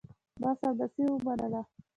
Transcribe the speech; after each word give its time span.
ما 0.41 0.49
سمدستي 0.61 1.03
ومنله. 1.09 1.63